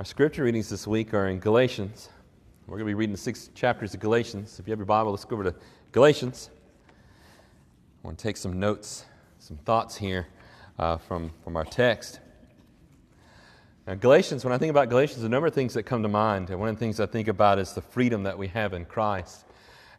[0.00, 2.08] Our scripture readings this week are in Galatians.
[2.66, 4.58] We're going to be reading six chapters of Galatians.
[4.58, 5.54] If you have your Bible, let's go over to
[5.92, 6.48] Galatians.
[6.88, 9.04] I want to take some notes,
[9.40, 10.26] some thoughts here
[10.78, 12.18] uh, from, from our text.
[13.86, 16.48] Now, Galatians, when I think about Galatians, a number of things that come to mind.
[16.48, 18.86] And one of the things I think about is the freedom that we have in
[18.86, 19.44] Christ.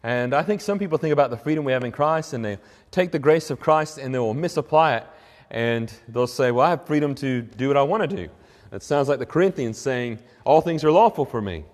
[0.02, 2.58] And I think some people think about the freedom we have in Christ and they
[2.90, 5.06] take the grace of Christ and they will misapply it.
[5.52, 8.30] And they'll say, Well, I have freedom to do what I want to do.
[8.72, 11.66] It sounds like the Corinthians saying, All things are lawful for me.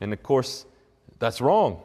[0.00, 0.66] And of course,
[1.18, 1.80] that's wrong.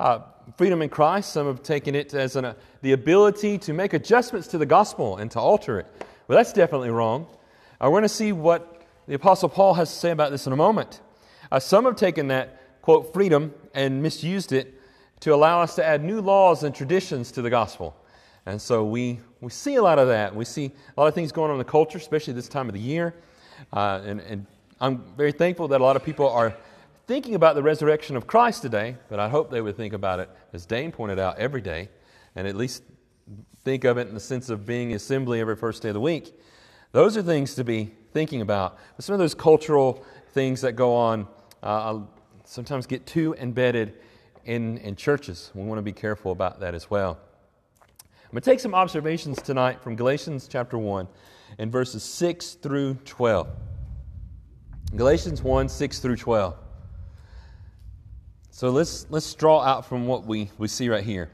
[0.00, 0.20] Uh,
[0.56, 4.48] freedom in Christ, some have taken it as an, uh, the ability to make adjustments
[4.48, 5.86] to the gospel and to alter it.
[6.26, 7.26] Well, that's definitely wrong.
[7.80, 10.56] We're going to see what the Apostle Paul has to say about this in a
[10.56, 11.00] moment.
[11.50, 14.74] Uh, some have taken that, quote, freedom and misused it
[15.20, 17.96] to allow us to add new laws and traditions to the gospel.
[18.46, 20.34] And so we, we see a lot of that.
[20.34, 22.74] We see a lot of things going on in the culture, especially this time of
[22.74, 23.14] the year.
[23.72, 24.46] Uh, and, and
[24.80, 26.56] I'm very thankful that a lot of people are
[27.06, 30.30] thinking about the resurrection of Christ today, but I hope they would think about it,
[30.52, 31.88] as Dane pointed out, every day,
[32.36, 32.82] and at least
[33.64, 36.38] think of it in the sense of being assembly every first day of the week.
[36.92, 38.78] Those are things to be thinking about.
[38.96, 41.26] But some of those cultural things that go on
[41.62, 42.00] uh,
[42.44, 43.94] sometimes get too embedded
[44.44, 45.50] in, in churches.
[45.54, 47.18] We want to be careful about that as well.
[48.00, 51.08] I'm going to take some observations tonight from Galatians chapter 1
[51.56, 53.48] and verses 6 through 12.
[54.96, 56.56] Galatians 1 6 through 12.
[58.50, 61.30] So let's, let's draw out from what we, we see right here.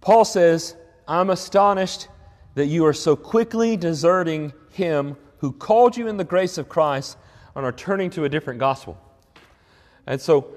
[0.00, 0.76] Paul says,
[1.08, 2.08] I'm astonished
[2.54, 7.16] that you are so quickly deserting him who called you in the grace of Christ
[7.56, 9.00] and are turning to a different gospel.
[10.06, 10.54] And so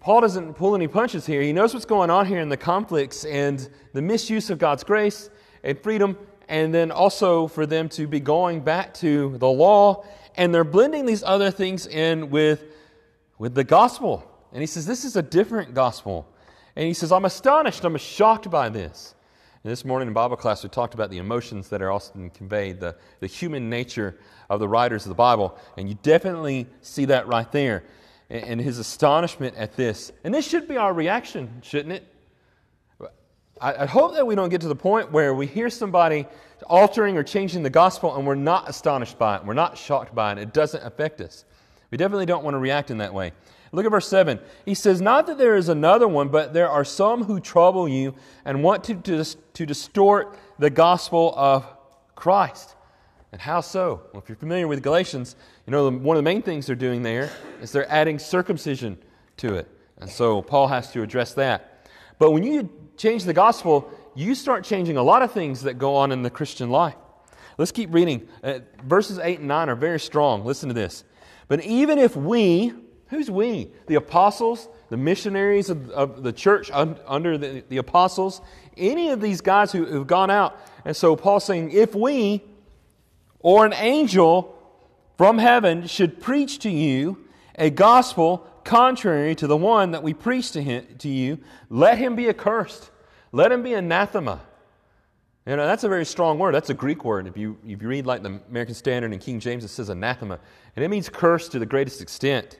[0.00, 1.42] Paul doesn't pull any punches here.
[1.42, 5.30] He knows what's going on here in the conflicts and the misuse of God's grace
[5.62, 6.16] and freedom,
[6.50, 11.06] and then also for them to be going back to the law, and they're blending
[11.06, 12.64] these other things in with,
[13.38, 14.28] with the gospel.
[14.52, 16.28] And he says, This is a different gospel.
[16.74, 19.14] And he says, I'm astonished, I'm shocked by this.
[19.62, 22.80] And this morning in Bible class, we talked about the emotions that are often conveyed,
[22.80, 24.18] the, the human nature
[24.48, 25.56] of the writers of the Bible.
[25.76, 27.84] And you definitely see that right there
[28.28, 30.12] and his astonishment at this.
[30.24, 32.06] And this should be our reaction, shouldn't it?
[33.60, 36.26] I, hope that we don't get to the point where we hear somebody
[36.66, 40.32] altering or changing the gospel and we're not astonished by it, we're not shocked by
[40.32, 41.44] it, it doesn't affect us.
[41.90, 43.32] We definitely don't want to react in that way.
[43.72, 44.40] Look at verse 7.
[44.64, 48.14] He says, Not that there is another one, but there are some who trouble you
[48.44, 51.66] and want to, to, to distort the gospel of
[52.16, 52.74] Christ.
[53.32, 54.02] And how so?
[54.12, 57.02] Well, if you're familiar with Galatians, you know one of the main things they're doing
[57.02, 57.30] there
[57.62, 58.98] is they're adding circumcision
[59.36, 59.68] to it.
[59.98, 61.79] And so Paul has to address that.
[62.20, 65.96] But when you change the gospel, you start changing a lot of things that go
[65.96, 66.94] on in the Christian life.
[67.56, 68.28] Let's keep reading.
[68.44, 70.44] Uh, verses 8 and 9 are very strong.
[70.44, 71.02] Listen to this.
[71.48, 72.74] But even if we,
[73.08, 73.70] who's we?
[73.86, 78.42] The apostles, the missionaries of, of the church un, under the, the, apostles,
[78.76, 80.60] any of these guys who, who've gone out.
[80.84, 82.44] And so Paul's saying, if we,
[83.38, 84.58] or an angel
[85.16, 90.52] from heaven should preach to you a gospel contrary to the one that we preach
[90.52, 91.38] to, him, to you,
[91.68, 92.90] let him be accursed.
[93.32, 94.40] Let him be anathema.
[95.46, 96.54] You know, that's a very strong word.
[96.54, 97.26] That's a Greek word.
[97.26, 100.38] If you, if you read like the American Standard and King James, it says anathema.
[100.76, 102.58] And it means cursed to the greatest extent.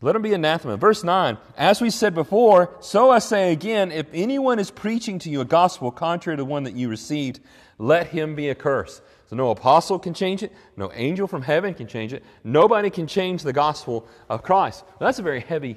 [0.00, 0.76] Let him be anathema.
[0.76, 5.30] Verse 9 As we said before, so I say again, if anyone is preaching to
[5.30, 7.40] you a gospel contrary to the one that you received,
[7.78, 9.02] let him be accursed.
[9.34, 13.42] No apostle can change it, no angel from heaven can change it, nobody can change
[13.42, 14.84] the gospel of Christ.
[15.00, 15.76] That's a very heavy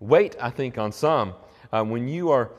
[0.00, 1.34] weight, I think, on some.
[1.72, 2.50] Uh, when you are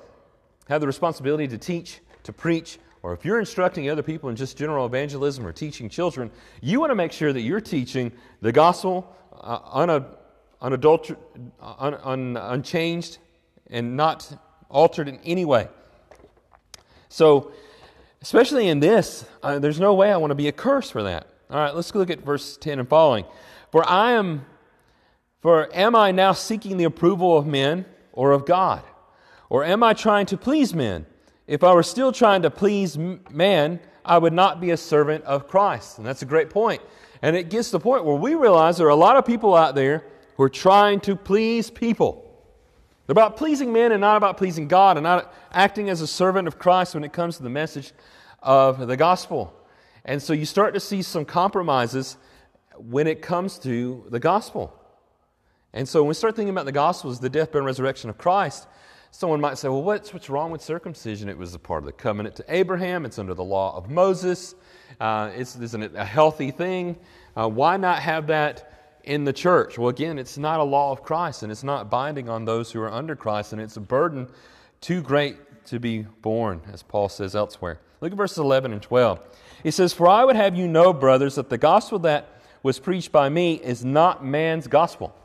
[0.67, 4.57] have the responsibility to teach, to preach, or if you're instructing other people in just
[4.57, 8.11] general evangelism or teaching children, you want to make sure that you're teaching
[8.41, 9.59] the gospel uh,
[10.61, 11.17] unadulter-
[11.61, 13.17] un, un, unchanged
[13.69, 14.31] and not
[14.69, 15.67] altered in any way.
[17.09, 17.51] So
[18.23, 21.27] Especially in this, uh, there's no way I want to be a curse for that.
[21.49, 23.25] All right, let's look at verse 10 and following.
[23.69, 24.45] For I am,
[25.41, 28.81] for am I now seeking the approval of men or of God?
[29.49, 31.05] Or am I trying to please men?
[31.47, 35.49] If I were still trying to please man, I would not be a servant of
[35.49, 35.97] Christ.
[35.97, 36.81] And that's a great point.
[37.21, 39.53] And it gets to the point where we realize there are a lot of people
[39.53, 40.05] out there
[40.37, 42.23] who are trying to please people.
[43.05, 46.47] They're about pleasing men and not about pleasing God and not acting as a servant
[46.47, 47.91] of Christ when it comes to the message
[48.43, 49.53] of the gospel.
[50.05, 52.17] And so you start to see some compromises
[52.77, 54.77] when it comes to the gospel.
[55.73, 58.09] And so when we start thinking about the gospel as the death, burial, and resurrection
[58.09, 58.67] of Christ,
[59.11, 61.29] someone might say, well, what's, what's wrong with circumcision?
[61.29, 64.55] It was a part of the covenant to Abraham, it's under the law of Moses,
[64.99, 66.97] uh, it's, isn't it a healthy thing?
[67.35, 69.77] Uh, why not have that in the church?
[69.77, 72.81] Well, again, it's not a law of Christ, and it's not binding on those who
[72.81, 74.27] are under Christ, and it's a burden
[74.81, 77.79] too great to be borne, as Paul says elsewhere.
[78.03, 79.21] Look at verses 11 and 12.
[79.63, 83.13] He says, For I would have you know, brothers, that the gospel that was preached
[83.13, 85.15] by me is not man's gospel.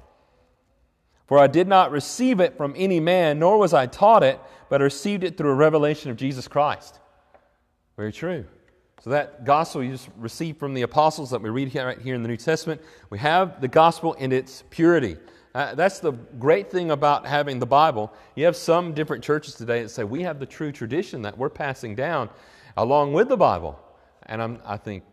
[1.27, 4.39] For I did not receive it from any man, nor was I taught it,
[4.71, 7.01] but I received it through a revelation of Jesus Christ.
[7.97, 8.45] Very true.
[9.03, 12.15] So, that gospel you just received from the apostles that we read here, right here
[12.15, 15.17] in the New Testament, we have the gospel in its purity.
[15.53, 18.13] Uh, that's the great thing about having the Bible.
[18.37, 21.49] You have some different churches today that say we have the true tradition that we're
[21.49, 22.31] passing down
[22.77, 23.79] along with the Bible.
[24.27, 25.05] And I'm, I think,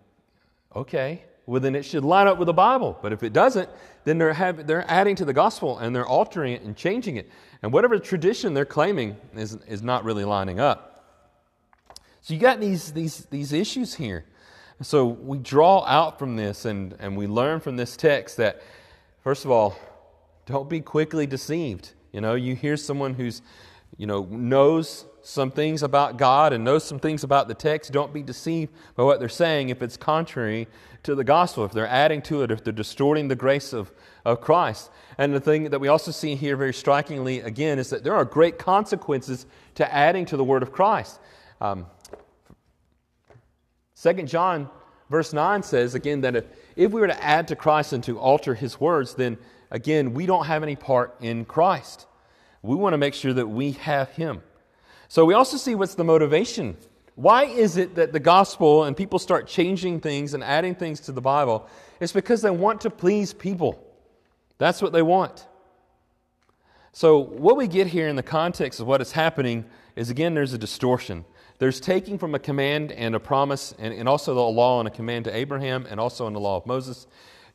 [0.76, 2.98] okay, well, then it should line up with the Bible.
[3.02, 3.70] But if it doesn't,
[4.04, 7.30] then they're, have, they're adding to the gospel and they're altering it and changing it.
[7.62, 10.92] And whatever tradition they're claiming is, is not really lining up.
[12.22, 14.26] So you got these, these, these issues here.
[14.82, 18.62] So we draw out from this and, and we learn from this text that,
[19.24, 19.78] first of all,
[20.46, 21.92] don't be quickly deceived.
[22.12, 23.42] You know, you hear someone who's,
[23.98, 27.92] you know, knows some things about God and knows some things about the text.
[27.92, 30.68] Don't be deceived by what they're saying if it's contrary
[31.02, 33.92] to the gospel, if they're adding to it, if they're distorting the grace of,
[34.24, 34.92] of Christ.
[35.18, 38.24] And the thing that we also see here very strikingly again is that there are
[38.24, 41.20] great consequences to adding to the word of Christ.
[41.60, 41.88] Um,
[44.00, 44.70] 2 John
[45.10, 46.46] verse 9 says again that if,
[46.76, 49.40] if we were to add to Christ and to alter his words, then
[49.72, 52.06] again, we don't have any part in Christ.
[52.62, 54.44] We want to make sure that we have him.
[55.16, 56.76] So we also see what's the motivation.
[57.16, 61.14] Why is it that the gospel and people start changing things and adding things to
[61.14, 61.70] the Bible?
[62.02, 63.82] It's because they want to please people.
[64.58, 65.48] That's what they want.
[66.92, 69.64] So, what we get here in the context of what is happening
[69.96, 71.24] is again, there's a distortion.
[71.60, 74.92] There's taking from a command and a promise, and, and also the law and a
[74.92, 77.08] command to Abraham, and also in the law of Moses,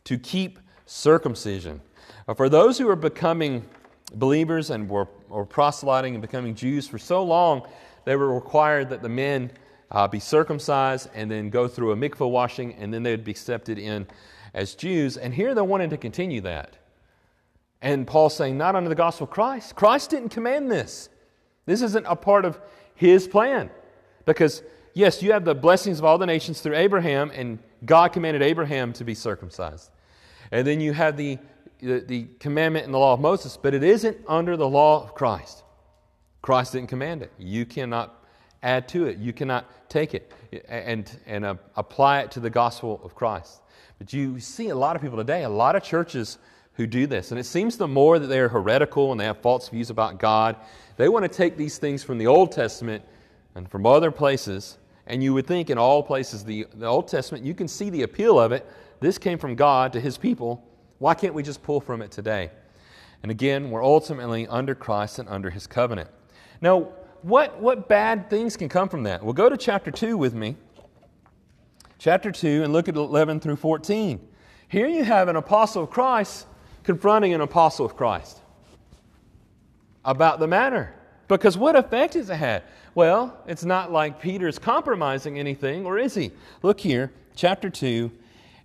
[0.05, 1.83] to keep circumcision.
[2.27, 3.67] Uh, for those who are becoming
[4.15, 7.67] believers and were, were proselyting and becoming Jews for so long,
[8.05, 9.51] they were required that the men
[9.91, 13.33] uh, be circumcised and then go through a mikvah washing, and then they would be
[13.33, 14.07] accepted in
[14.55, 15.17] as Jews.
[15.17, 16.77] And here they wanted to continue that.
[17.83, 19.75] And Paul's saying, not under the gospel of Christ.
[19.75, 21.09] Christ didn't command this.
[21.67, 22.61] This isn't a part of
[22.95, 23.71] his plan.
[24.27, 28.43] Because, yes, you have the blessings of all the nations through Abraham, and God commanded
[28.43, 29.91] Abraham to be circumcised.
[30.53, 31.39] And then you have the,
[31.81, 35.15] the, the commandment in the law of Moses, but it isn't under the law of
[35.15, 35.65] Christ.
[36.43, 37.33] Christ didn't command it.
[37.39, 38.17] You cannot
[38.63, 40.33] add to it, you cannot take it
[40.69, 43.63] and, and uh, apply it to the gospel of Christ.
[43.99, 46.39] But you see a lot of people today, a lot of churches
[46.75, 47.31] who do this.
[47.31, 50.57] And it seems the more that they're heretical and they have false views about God,
[50.97, 53.05] they want to take these things from the Old Testament
[53.55, 54.79] and from other places.
[55.07, 58.03] And you would think in all places, the, the Old Testament, you can see the
[58.03, 58.67] appeal of it.
[59.01, 60.65] This came from God to his people.
[61.01, 62.51] Why can't we just pull from it today?
[63.23, 66.11] And again, we're ultimately under Christ and under his covenant.
[66.61, 66.89] Now,
[67.23, 69.25] what, what bad things can come from that?
[69.25, 70.57] Well, go to chapter 2 with me.
[71.99, 74.21] Chapter 2, and look at 11 through 14.
[74.69, 76.47] Here you have an apostle of Christ
[76.83, 78.39] confronting an apostle of Christ
[80.05, 80.95] about the matter.
[81.29, 82.63] Because what effect has it had?
[82.95, 86.33] Well, it's not like Peter's compromising anything, or is he?
[86.63, 88.11] Look here, chapter 2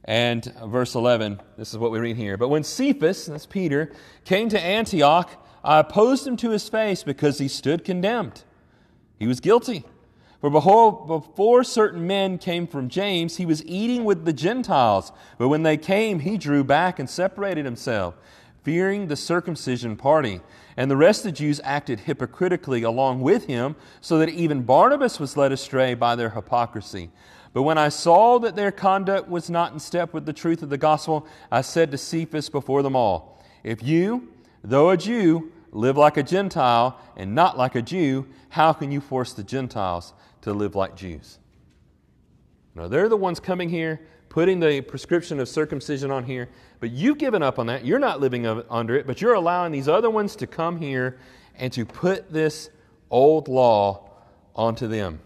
[0.06, 1.42] and verse 11.
[1.58, 2.38] This is what we read here.
[2.38, 3.92] But when Cephas, that's Peter,
[4.24, 8.44] came to Antioch, I opposed him to his face because he stood condemned.
[9.18, 9.84] He was guilty.
[10.40, 15.12] For behold, before certain men came from James, he was eating with the Gentiles.
[15.40, 18.16] But when they came, he drew back and separated himself,
[18.64, 20.42] fearing the circumcision party.
[20.78, 25.20] And the rest of the Jews acted hypocritically along with him, so that even Barnabas
[25.20, 27.10] was led astray by their hypocrisy.
[27.56, 30.70] But when I saw that their conduct was not in step with the truth of
[30.70, 34.28] the gospel, I said to Cephas before them all, If you,
[34.62, 39.00] though a Jew, live like a Gentile and not like a Jew, how can you
[39.00, 41.40] force the Gentiles to live like Jews?
[42.76, 46.50] Now, they're the ones coming here, putting the prescription of circumcision on here,
[46.82, 47.86] but you've given up on that.
[47.86, 51.20] You're not living under it, but you're allowing these other ones to come here
[51.56, 52.70] and to put this
[53.10, 54.10] old law
[54.58, 55.22] onto them.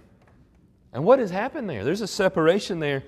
[0.93, 1.83] And what has happened there?
[1.83, 3.03] There's a separation there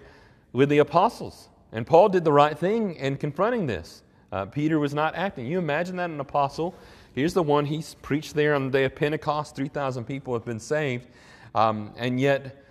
[0.53, 1.50] with the apostles.
[1.71, 4.03] And Paul did the right thing in confronting this.
[4.31, 5.45] Uh, Peter was not acting.
[5.45, 6.75] You imagine that an apostle,
[7.13, 10.59] here's the one, he's preached there on the day of Pentecost, 3,000 people have been
[10.59, 11.07] saved,
[11.53, 12.63] um, and yet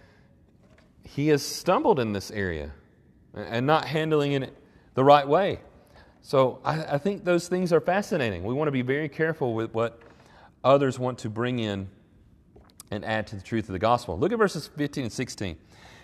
[1.02, 2.73] he has stumbled in this area
[3.35, 4.57] and not handling it
[4.95, 5.61] the right way.
[6.23, 8.43] So I, I think those things are fascinating.
[8.43, 10.00] We want to be very careful with what
[10.64, 11.88] others want to bring in
[12.91, 14.19] and add to the truth of the gospel.
[14.19, 15.57] Look at verses 15 and 16.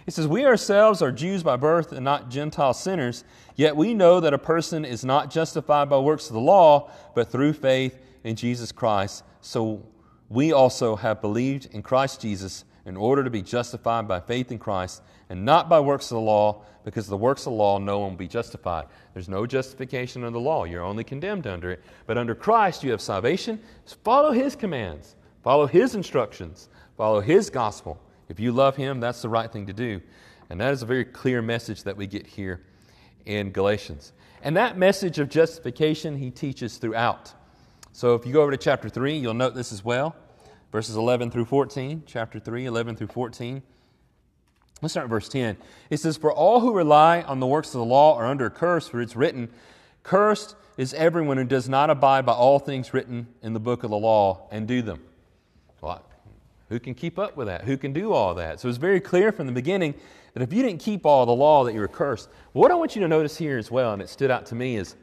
[0.05, 3.25] He says, We ourselves are Jews by birth and not Gentile sinners,
[3.57, 7.31] yet we know that a person is not justified by works of the law, but
[7.31, 9.25] through faith in Jesus Christ.
[9.41, 9.83] So
[10.29, 14.59] we also have believed in Christ Jesus in order to be justified by faith in
[14.59, 17.99] Christ and not by works of the law, because the works of the law no
[17.99, 18.87] one will be justified.
[19.13, 20.65] There's no justification under the law.
[20.65, 21.83] You're only condemned under it.
[22.07, 23.61] But under Christ, you have salvation.
[24.05, 27.99] Follow His commands, follow His instructions, follow His gospel.
[28.29, 30.01] If you love Him, that's the right thing to do.
[30.51, 32.61] And that is a very clear message that we get here
[33.25, 34.13] in Galatians.
[34.43, 37.33] And that message of justification he teaches throughout.
[37.93, 40.15] So if you go over to chapter 3, you'll note this as well.
[40.71, 43.63] Verses 11 through 14, chapter 3, 11 through 14.
[44.83, 45.57] Let's start at verse 10.
[45.89, 48.51] It says, For all who rely on the works of the law are under a
[48.51, 49.49] curse, for it's written,
[50.03, 53.91] Cursed is everyone who does not abide by all things written in the book of
[53.91, 55.03] the law and do them.
[55.81, 56.05] Well,
[56.69, 57.65] who can keep up with that?
[57.65, 58.61] Who can do all that?
[58.61, 59.95] So it's very clear from the beginning
[60.35, 62.29] that if you didn't keep all the law, that you were cursed.
[62.53, 64.77] What I want you to notice here as well, and it stood out to me,
[64.77, 64.97] is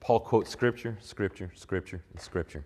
[0.00, 2.64] Paul quotes Scripture, Scripture, Scripture, and Scripture.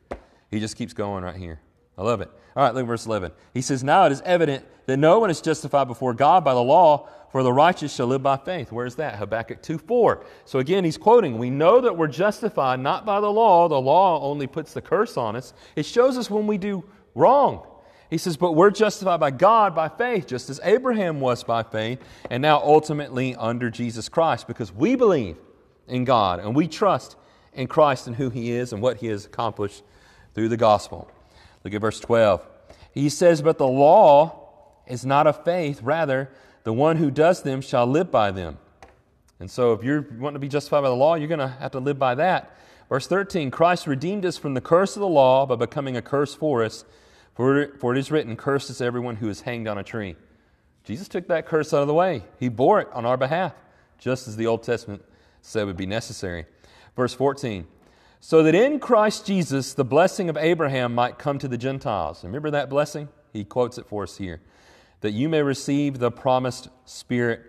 [0.50, 1.60] He just keeps going right here.
[1.96, 2.30] I love it.
[2.56, 3.30] All right, look at verse 11.
[3.54, 6.62] He says, Now it is evident that no one is justified before God by the
[6.62, 8.72] law, for the righteous shall live by faith.
[8.72, 9.16] Where's that?
[9.16, 10.24] Habakkuk 2 4.
[10.44, 13.68] So again, he's quoting, We know that we're justified not by the law.
[13.68, 15.52] The law only puts the curse on us.
[15.76, 17.66] It shows us when we do wrong.
[18.10, 22.00] He says, But we're justified by God by faith, just as Abraham was by faith,
[22.28, 25.36] and now ultimately under Jesus Christ, because we believe
[25.86, 27.16] in God and we trust
[27.54, 29.84] in Christ and who He is and what He has accomplished
[30.34, 31.08] through the gospel.
[31.64, 32.46] Look at verse 12.
[32.92, 34.48] He says, But the law
[34.88, 36.30] is not of faith, rather,
[36.64, 38.58] the one who does them shall live by them.
[39.38, 41.70] And so, if you're wanting to be justified by the law, you're going to have
[41.72, 42.56] to live by that.
[42.88, 46.34] Verse 13 Christ redeemed us from the curse of the law by becoming a curse
[46.34, 46.84] for us
[47.40, 50.14] for, for it is written, Cursed is everyone who is hanged on a tree.
[50.84, 52.22] Jesus took that curse out of the way.
[52.38, 53.54] He bore it on our behalf,
[53.98, 55.02] just as the Old Testament
[55.40, 56.44] said would be necessary.
[56.94, 57.66] Verse 14
[58.20, 62.22] So that in Christ Jesus the blessing of Abraham might come to the Gentiles.
[62.24, 63.08] Remember that blessing?
[63.32, 64.42] He quotes it for us here.
[65.00, 67.40] That you may receive the promised Spirit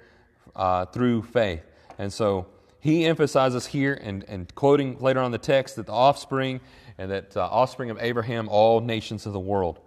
[0.56, 1.64] uh, through faith.
[1.98, 2.48] And so
[2.80, 6.62] he emphasizes here and, and quoting later on the text that the offspring
[7.02, 9.80] and that uh, offspring of Abraham, all nations of the world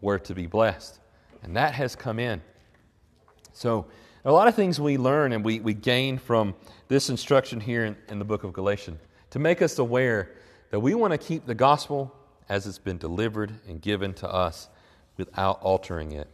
[0.00, 1.00] were to be blessed.
[1.42, 2.40] And that has come in.
[3.52, 3.86] So,
[4.24, 6.54] a lot of things we learn and we, we gain from
[6.86, 9.00] this instruction here in, in the book of Galatians
[9.30, 10.30] to make us aware
[10.70, 12.14] that we want to keep the gospel
[12.48, 14.68] as it's been delivered and given to us
[15.16, 16.28] without altering it.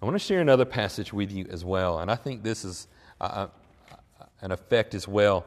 [0.00, 2.88] I want to share another passage with you as well, and I think this is
[3.20, 3.48] uh, uh
[4.40, 5.44] an effect as well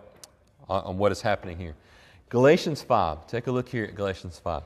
[0.70, 1.76] on, on what is happening here.
[2.32, 3.28] Galatians 5.
[3.28, 4.64] Take a look here at Galatians 5.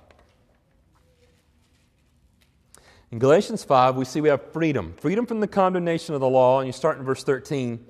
[3.11, 6.59] In Galatians 5, we see we have freedom freedom from the condemnation of the law.
[6.59, 7.83] And you start in verse 13.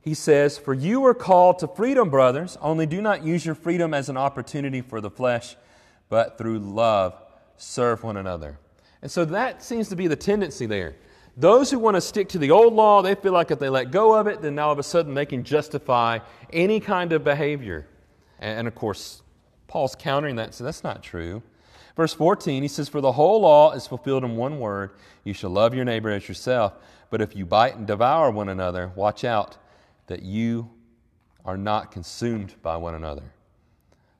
[0.00, 3.94] He says, For you are called to freedom, brothers, only do not use your freedom
[3.94, 5.56] as an opportunity for the flesh,
[6.08, 7.20] but through love
[7.56, 8.60] serve one another.
[9.02, 10.94] And so that seems to be the tendency there.
[11.36, 13.90] Those who want to stick to the old law, they feel like if they let
[13.90, 16.20] go of it, then now all of a sudden they can justify
[16.52, 17.88] any kind of behavior.
[18.40, 19.22] And of course,
[19.68, 21.42] Paul's countering that, so that's not true.
[21.94, 24.92] Verse 14, he says, For the whole law is fulfilled in one word
[25.22, 26.72] you shall love your neighbor as yourself.
[27.10, 29.58] But if you bite and devour one another, watch out
[30.06, 30.70] that you
[31.44, 33.32] are not consumed by one another.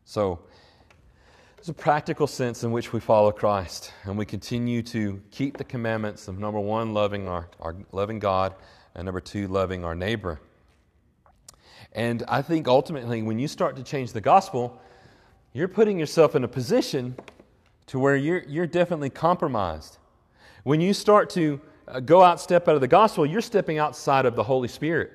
[0.05, 0.41] So,
[1.57, 5.65] there's a practical sense in which we follow Christ and we continue to keep the
[5.65, 8.55] commandments of number one, loving our, our loving God,
[8.95, 10.41] and number two, loving our neighbor.
[11.93, 14.81] And I think ultimately, when you start to change the gospel,
[15.53, 17.17] you're putting yourself in a position
[17.87, 19.99] to where you're, you're definitely compromised.
[20.63, 24.27] When you start to uh, go out, step out of the gospel, you're stepping outside
[24.27, 25.13] of the Holy Spirit.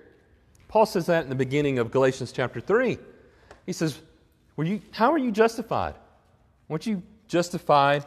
[0.68, 2.98] Paul says that in the beginning of Galatians chapter 3.
[3.66, 4.02] He says,
[4.58, 5.96] Were you, How are you justified?
[6.68, 8.06] Weren't you justified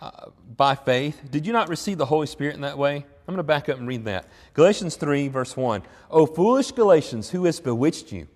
[0.00, 1.20] uh, by faith?
[1.30, 2.96] Did you not receive the Holy Spirit in that way?
[2.96, 4.28] I'm going to back up and read that.
[4.54, 5.82] Galatians 3, verse 1.
[6.10, 8.28] O foolish Galatians, who has bewitched you?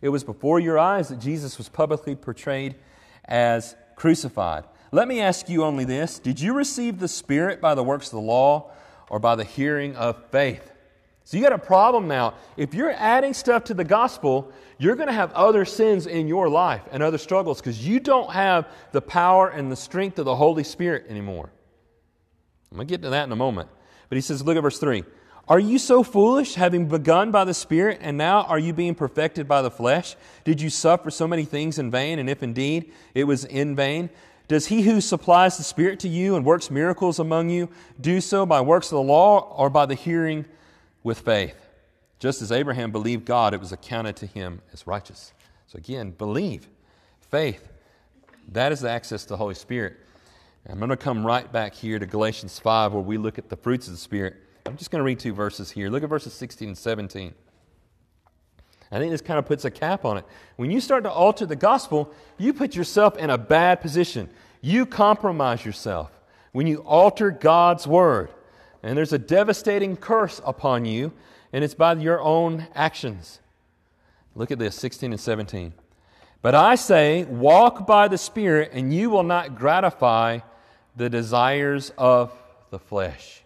[0.00, 2.74] It was before your eyes that Jesus was publicly portrayed
[3.24, 4.64] as crucified.
[4.90, 8.12] Let me ask you only this Did you receive the Spirit by the works of
[8.12, 8.72] the law
[9.08, 10.71] or by the hearing of faith?
[11.24, 12.34] So you got a problem now.
[12.56, 16.48] If you're adding stuff to the gospel, you're going to have other sins in your
[16.48, 20.34] life and other struggles because you don't have the power and the strength of the
[20.34, 21.50] Holy Spirit anymore.
[22.70, 23.68] I'm going to get to that in a moment.
[24.08, 25.04] But he says, look at verse 3.
[25.48, 29.48] Are you so foolish, having begun by the Spirit, and now are you being perfected
[29.48, 30.16] by the flesh?
[30.44, 32.18] Did you suffer so many things in vain?
[32.18, 34.08] And if indeed it was in vain,
[34.48, 37.68] does he who supplies the Spirit to you and works miracles among you
[38.00, 40.44] do so by works of the law or by the hearing
[41.02, 41.56] with faith.
[42.18, 45.32] Just as Abraham believed God, it was accounted to him as righteous.
[45.66, 46.68] So again, believe,
[47.20, 47.68] faith.
[48.48, 49.96] That is the access to the Holy Spirit.
[50.68, 53.56] I'm going to come right back here to Galatians 5, where we look at the
[53.56, 54.36] fruits of the Spirit.
[54.66, 55.90] I'm just going to read two verses here.
[55.90, 57.34] Look at verses 16 and 17.
[58.92, 60.24] I think this kind of puts a cap on it.
[60.56, 64.28] When you start to alter the gospel, you put yourself in a bad position.
[64.60, 66.12] You compromise yourself
[66.52, 68.30] when you alter God's word.
[68.82, 71.12] And there's a devastating curse upon you,
[71.52, 73.40] and it's by your own actions.
[74.34, 75.72] Look at this 16 and 17.
[76.40, 80.40] But I say, walk by the Spirit, and you will not gratify
[80.96, 82.32] the desires of
[82.70, 83.42] the flesh.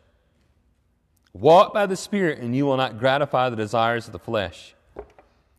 [1.34, 4.74] Walk by the Spirit, and you will not gratify the desires of the flesh.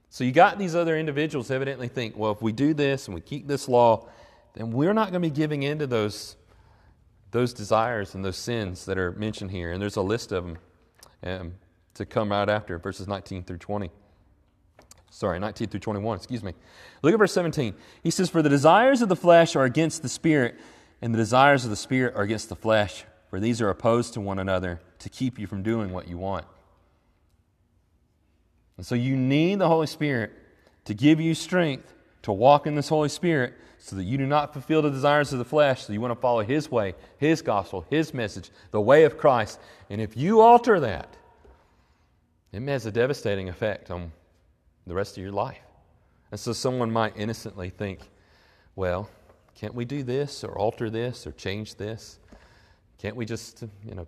[0.09, 3.21] So you got these other individuals evidently think, well, if we do this and we
[3.21, 4.07] keep this law,
[4.55, 6.35] then we're not going to be giving in to those,
[7.31, 9.71] those desires and those sins that are mentioned here.
[9.71, 10.57] And there's a list of them
[11.23, 11.53] um,
[11.95, 13.89] to come right after, verses 19 through 20
[15.17, 16.53] sorry, 19 through 21, excuse me.
[17.01, 17.73] Look at verse 17.
[18.03, 20.59] He says, For the desires of the flesh are against the Spirit,
[21.01, 24.21] and the desires of the Spirit are against the flesh, for these are opposed to
[24.21, 26.45] one another to keep you from doing what you want.
[28.77, 30.31] And so you need the Holy Spirit
[30.85, 31.93] to give you strength
[32.27, 35.39] to walk in this Holy Spirit so that you do not fulfill the desires of
[35.39, 39.05] the flesh, so you want to follow His way, His gospel, His message, the way
[39.05, 39.61] of Christ.
[39.89, 41.15] And if you alter that,
[42.51, 44.11] it has a devastating effect on
[44.85, 45.61] the rest of your life.
[46.29, 48.01] And so someone might innocently think,
[48.75, 49.09] well,
[49.55, 52.19] can't we do this or alter this or change this?
[52.97, 54.05] Can't we just, you know,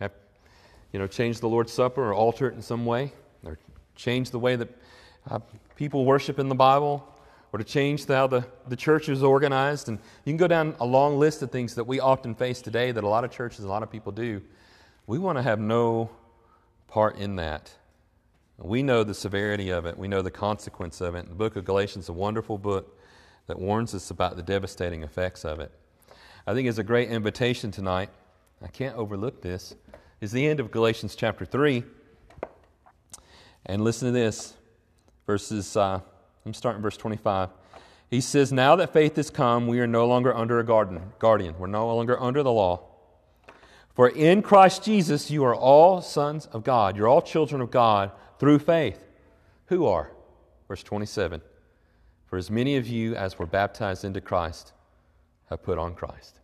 [0.00, 0.10] have,
[0.92, 3.12] you know, change the Lord's Supper or alter it in some way
[3.44, 3.56] or
[3.94, 4.68] change the way that
[5.30, 5.38] uh,
[5.76, 7.06] people worship in the Bible
[7.52, 9.88] or to change how the, the church is organized?
[9.88, 12.92] And you can go down a long list of things that we often face today
[12.92, 14.42] that a lot of churches, a lot of people do.
[15.06, 16.10] We want to have no
[16.88, 17.72] part in that.
[18.58, 21.28] We know the severity of it, we know the consequence of it.
[21.28, 22.98] The book of Galatians is a wonderful book
[23.46, 25.72] that warns us about the devastating effects of it.
[26.46, 28.10] I think it's a great invitation tonight.
[28.62, 29.74] I can't overlook this.
[30.20, 31.82] Is the end of Galatians chapter 3.
[33.66, 34.54] And listen to this.
[35.26, 36.00] Verses, uh,
[36.46, 37.50] I'm starting verse 25.
[38.10, 41.54] He says, Now that faith has come, we are no longer under a garden, guardian.
[41.58, 42.82] We're no longer under the law.
[43.94, 46.96] For in Christ Jesus, you are all sons of God.
[46.96, 49.04] You're all children of God through faith.
[49.66, 50.10] Who are?
[50.66, 51.40] Verse 27
[52.26, 54.72] For as many of you as were baptized into Christ
[55.48, 56.40] have put on Christ.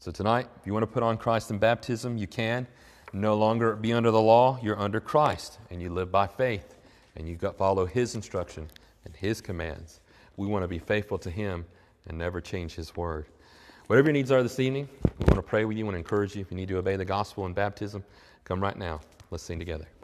[0.00, 2.66] So tonight, if you want to put on Christ in baptism, you can.
[3.12, 6.76] No longer be under the law, you're under Christ, and you live by faith,
[7.16, 8.68] and you follow His instruction
[9.08, 10.00] and His commands.
[10.36, 11.66] We want to be faithful to Him
[12.06, 13.26] and never change His word.
[13.88, 16.42] Whatever your needs are this evening, we want to pray with you and encourage you.
[16.42, 18.04] If you need to obey the gospel and baptism,
[18.44, 19.00] come right now.
[19.30, 19.88] Let's sing together.